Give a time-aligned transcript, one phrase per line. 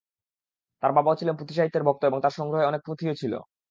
[0.83, 3.33] তাঁর বাবাও ছিলেন পুঁথি সাহিত্যের ভক্ত এবং তাঁর সংগ্রহে অনেক পুঁথিও ছিল।